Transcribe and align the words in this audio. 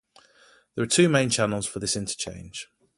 There 0.73 0.83
are 0.83 0.87
two 0.87 1.09
main 1.09 1.29
channels 1.29 1.67
for 1.67 1.77
this 1.77 1.95
interchange. 1.95 2.69